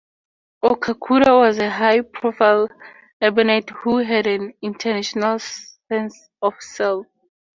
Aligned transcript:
Okakura 0.63 1.37
was 1.41 1.59
a 1.59 1.69
high-profile 1.69 2.67
urbanite 3.21 3.69
who 3.69 3.99
had 3.99 4.25
an 4.25 4.51
international 4.59 5.37
sense 5.37 6.27
of 6.41 6.55
self. 6.59 7.05